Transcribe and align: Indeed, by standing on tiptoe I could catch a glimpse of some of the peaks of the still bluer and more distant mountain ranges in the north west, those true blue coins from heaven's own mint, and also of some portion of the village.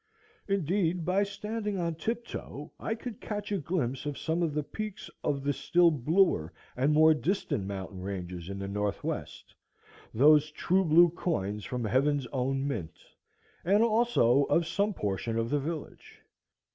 Indeed, 0.47 1.05
by 1.05 1.21
standing 1.21 1.77
on 1.77 1.93
tiptoe 1.93 2.71
I 2.79 2.95
could 2.95 3.21
catch 3.21 3.51
a 3.51 3.59
glimpse 3.59 4.07
of 4.07 4.17
some 4.17 4.41
of 4.41 4.55
the 4.55 4.63
peaks 4.63 5.11
of 5.23 5.43
the 5.43 5.53
still 5.53 5.91
bluer 5.91 6.51
and 6.75 6.91
more 6.91 7.13
distant 7.13 7.67
mountain 7.67 8.01
ranges 8.01 8.49
in 8.49 8.57
the 8.57 8.67
north 8.67 9.03
west, 9.03 9.53
those 10.11 10.49
true 10.49 10.83
blue 10.85 11.09
coins 11.09 11.65
from 11.65 11.85
heaven's 11.85 12.25
own 12.33 12.67
mint, 12.67 12.97
and 13.63 13.83
also 13.83 14.45
of 14.45 14.65
some 14.65 14.95
portion 14.95 15.37
of 15.37 15.51
the 15.51 15.59
village. 15.59 16.23